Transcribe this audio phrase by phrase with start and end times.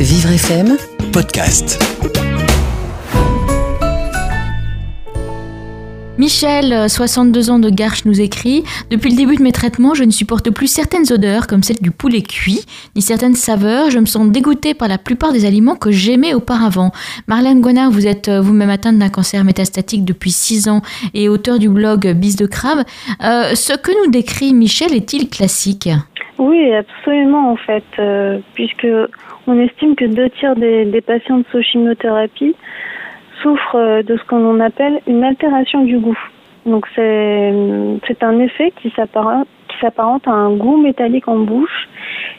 [0.00, 0.76] Vivre FM
[1.12, 1.76] Podcast.
[6.18, 10.12] Michel, 62 ans de Garches, nous écrit Depuis le début de mes traitements, je ne
[10.12, 12.60] supporte plus certaines odeurs, comme celle du poulet cuit,
[12.94, 13.90] ni certaines saveurs.
[13.90, 16.92] Je me sens dégoûtée par la plupart des aliments que j'aimais auparavant.
[17.26, 20.80] Marlène Guenard, vous êtes euh, vous-même atteinte d'un cancer métastatique depuis 6 ans
[21.12, 22.84] et auteur du blog Bis de Crabe.
[23.24, 25.88] Euh, ce que nous décrit Michel est-il classique?
[26.38, 28.86] Oui, absolument en fait, euh, puisque
[29.46, 32.54] on estime que deux tiers des, patients sous chimiothérapie
[33.42, 36.18] souffrent euh, de ce qu'on appelle une altération du goût.
[36.64, 41.88] Donc c'est un effet qui s'apparente à un goût métallique en bouche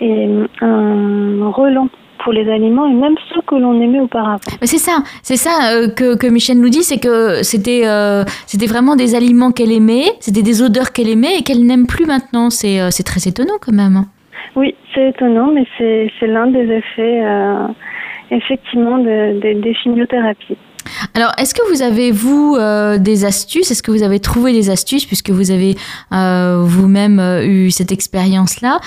[0.00, 0.28] et
[0.60, 1.88] un relent
[2.22, 4.40] pour les aliments et même ceux que l'on aimait auparavant.
[4.60, 8.24] Mais C'est ça, c'est ça euh, que, que Michel nous dit, c'est que c'était euh,
[8.46, 12.06] c'était vraiment des aliments qu'elle aimait, c'était des odeurs qu'elle aimait et qu'elle n'aime plus
[12.06, 12.50] maintenant.
[12.50, 14.04] C'est euh, c'est très étonnant quand même.
[14.56, 17.22] Oui, c'est étonnant, mais c'est c'est l'un des effets
[18.30, 20.56] effectivement de, de- des chimiothérapies.
[21.14, 23.70] Alors, est-ce que vous avez, vous, euh, des astuces?
[23.70, 25.76] Est-ce que vous avez trouvé des astuces, puisque vous avez
[26.12, 28.80] euh, vous-même euh, eu cette expérience-là,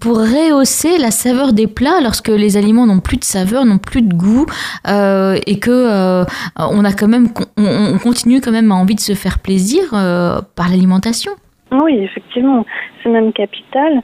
[0.00, 4.02] pour rehausser la saveur des plats lorsque les aliments n'ont plus de saveur, n'ont plus
[4.02, 4.46] de goût,
[4.86, 6.24] et que
[6.56, 9.82] on a quand même, on, on continue quand même à envie de se faire plaisir
[9.90, 11.32] par l'alimentation.
[11.72, 12.64] Oui, effectivement,
[13.02, 14.02] c'est même capital.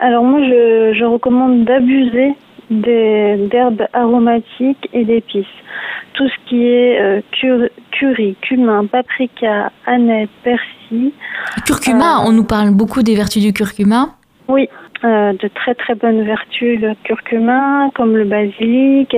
[0.00, 2.32] Alors moi, je, je recommande d'abuser
[2.80, 5.46] d'herbes aromatiques et d'épices.
[6.14, 11.12] Tout ce qui est euh, cur- curry, cumin, paprika, aneth, persil.
[11.66, 12.28] Curcuma, Euh.
[12.28, 14.10] on nous parle beaucoup des vertus du curcuma.
[14.48, 14.68] Oui,
[15.04, 19.16] euh, de très très bonnes vertus, le curcuma, comme le basilic.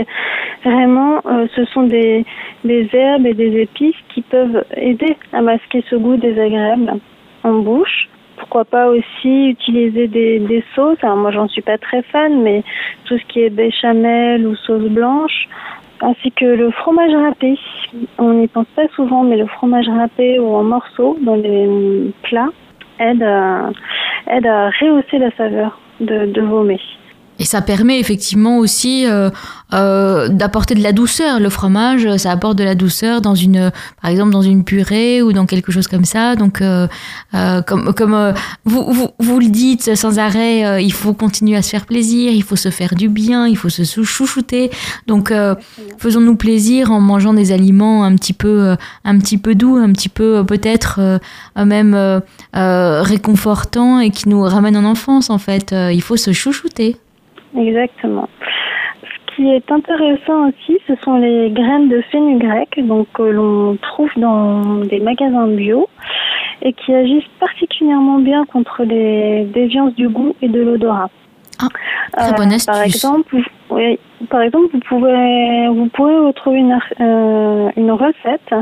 [0.65, 1.21] Vraiment,
[1.57, 2.25] ce sont des,
[2.65, 6.93] des herbes et des épices qui peuvent aider à masquer ce goût désagréable
[7.43, 8.09] en bouche.
[8.55, 11.03] Pourquoi pas aussi utiliser des, sauces.
[11.03, 12.63] Moi, j'en suis pas très fan, mais
[13.05, 15.49] tout ce qui est béchamel ou sauce blanche,
[16.01, 17.59] ainsi que le fromage râpé.
[18.17, 22.51] On n'y pense pas souvent, mais le fromage râpé ou en morceaux dans les plats
[23.01, 23.71] aide à,
[24.31, 26.79] aide à rehausser la saveur de, de vos mets.
[27.41, 29.29] Et ça permet effectivement aussi euh,
[29.73, 31.41] euh, d'apporter de la douceur.
[31.41, 35.33] Le fromage, ça apporte de la douceur dans une, par exemple, dans une purée ou
[35.33, 36.37] dans quelque chose comme ça.
[36.37, 36.87] Donc, euh,
[37.35, 38.33] euh, comme, comme euh,
[38.65, 42.31] vous, vous, vous le dites sans arrêt, euh, il faut continuer à se faire plaisir,
[42.33, 44.71] il faut se faire du bien, il faut se chouchouter.
[45.09, 45.57] Donc, euh,
[45.99, 50.09] faisons-nous plaisir en mangeant des aliments un petit peu, un petit peu doux, un petit
[50.09, 51.21] peu peut-être
[51.57, 52.23] même
[52.55, 55.31] réconfortants et qui nous ramènent en enfance.
[55.31, 56.97] En fait, il faut se chouchouter.
[57.57, 58.29] Exactement.
[59.03, 64.11] Ce qui est intéressant aussi, ce sont les graines de fenugrec, donc que l'on trouve
[64.17, 65.89] dans des magasins bio
[66.63, 71.11] et qui agissent particulièrement bien contre les déviances du goût et de l'odorat.
[72.17, 72.95] Ah, très bonne Par astuce.
[72.97, 73.45] exemple, vous-
[73.77, 73.99] oui,
[74.29, 78.55] par exemple, vous pouvez vous pourrez retrouver une, euh, une recette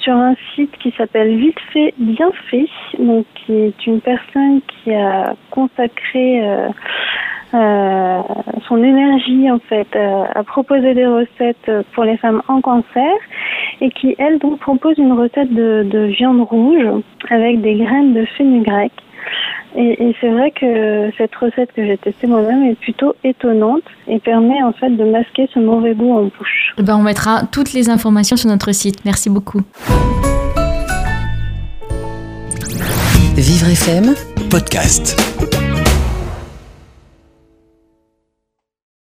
[0.00, 2.66] sur un site qui s'appelle Vite fait bien fait,
[2.98, 6.68] donc qui est une personne qui a consacré euh,
[7.54, 8.20] euh,
[8.68, 13.12] son énergie en fait euh, à proposer des recettes pour les femmes en cancer
[13.80, 18.24] et qui elle donc propose une recette de, de viande rouge avec des graines de
[18.36, 18.92] fenugrec.
[19.76, 24.18] Et, et c'est vrai que cette recette que j'ai testée moi-même est plutôt étonnante et
[24.18, 26.74] permet en fait de masquer ce mauvais goût en bouche.
[26.78, 29.04] Eh ben, on mettra toutes les informations sur notre site.
[29.04, 29.60] Merci beaucoup.
[33.36, 34.14] Vivre FM
[34.50, 35.16] Podcast.